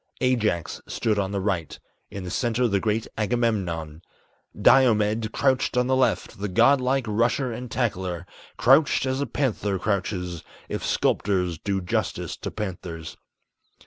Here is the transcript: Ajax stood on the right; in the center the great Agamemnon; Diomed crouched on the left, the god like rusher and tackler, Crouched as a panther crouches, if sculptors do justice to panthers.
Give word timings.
Ajax 0.19 0.81
stood 0.87 1.19
on 1.19 1.31
the 1.31 1.39
right; 1.39 1.79
in 2.09 2.23
the 2.23 2.31
center 2.31 2.67
the 2.67 2.79
great 2.79 3.07
Agamemnon; 3.19 4.01
Diomed 4.59 5.31
crouched 5.31 5.77
on 5.77 5.85
the 5.85 5.95
left, 5.95 6.39
the 6.39 6.47
god 6.47 6.81
like 6.81 7.05
rusher 7.07 7.53
and 7.53 7.69
tackler, 7.69 8.25
Crouched 8.57 9.05
as 9.05 9.21
a 9.21 9.27
panther 9.27 9.77
crouches, 9.77 10.43
if 10.67 10.83
sculptors 10.83 11.59
do 11.59 11.81
justice 11.81 12.35
to 12.37 12.49
panthers. 12.49 13.15